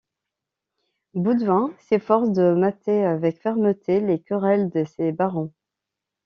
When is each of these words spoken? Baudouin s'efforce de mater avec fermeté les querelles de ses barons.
Baudouin 1.13 1.75
s'efforce 1.77 2.31
de 2.31 2.55
mater 2.55 3.05
avec 3.05 3.39
fermeté 3.39 3.99
les 3.99 4.19
querelles 4.19 4.71
de 4.71 4.83
ses 4.83 5.11
barons. 5.11 5.53